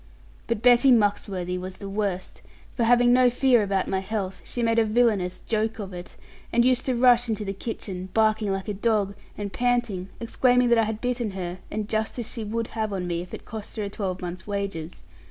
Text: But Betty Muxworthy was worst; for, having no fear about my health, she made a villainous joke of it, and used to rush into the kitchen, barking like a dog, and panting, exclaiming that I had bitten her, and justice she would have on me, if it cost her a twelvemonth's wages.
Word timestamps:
But 0.47 0.63
Betty 0.63 0.91
Muxworthy 0.91 1.59
was 1.59 1.79
worst; 1.79 2.41
for, 2.73 2.85
having 2.85 3.13
no 3.13 3.29
fear 3.29 3.61
about 3.61 3.87
my 3.87 3.99
health, 3.99 4.41
she 4.43 4.63
made 4.63 4.79
a 4.79 4.83
villainous 4.83 5.37
joke 5.45 5.77
of 5.77 5.93
it, 5.93 6.17
and 6.51 6.65
used 6.65 6.87
to 6.87 6.95
rush 6.95 7.29
into 7.29 7.45
the 7.45 7.53
kitchen, 7.53 8.09
barking 8.11 8.51
like 8.51 8.67
a 8.67 8.73
dog, 8.73 9.13
and 9.37 9.53
panting, 9.53 10.09
exclaiming 10.19 10.69
that 10.69 10.79
I 10.79 10.85
had 10.85 11.01
bitten 11.01 11.29
her, 11.33 11.59
and 11.69 11.87
justice 11.87 12.31
she 12.31 12.43
would 12.43 12.69
have 12.69 12.91
on 12.91 13.05
me, 13.05 13.21
if 13.21 13.31
it 13.31 13.45
cost 13.45 13.75
her 13.75 13.83
a 13.83 13.91
twelvemonth's 13.91 14.47
wages. 14.47 15.03